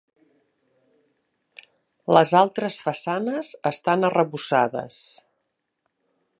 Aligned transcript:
Les 2.17 2.33
altres 2.41 2.79
façanes 2.87 3.53
estan 3.73 4.11
arrebossades. 4.11 5.01